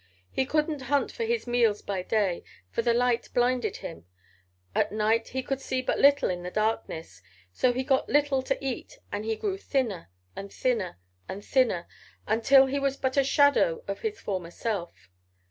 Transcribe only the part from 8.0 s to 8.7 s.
little to